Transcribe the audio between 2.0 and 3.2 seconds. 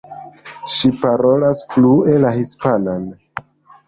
la hispanan.